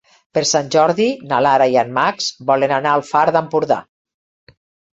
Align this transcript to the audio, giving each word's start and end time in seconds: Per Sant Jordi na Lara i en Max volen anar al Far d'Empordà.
Per 0.35 0.41
Sant 0.51 0.71
Jordi 0.75 1.05
na 1.33 1.41
Lara 1.47 1.67
i 1.75 1.77
en 1.83 1.93
Max 1.99 2.31
volen 2.49 2.75
anar 2.81 2.97
al 2.97 3.07
Far 3.13 3.25
d'Empordà. 3.39 3.81